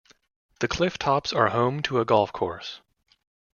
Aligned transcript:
The 0.61 0.67
cliff 0.67 0.97
tops 0.97 1.31
are 1.31 1.49
home 1.49 1.83
to 1.83 1.99
a 1.99 2.05
golf 2.05 2.33
course. 2.33 2.81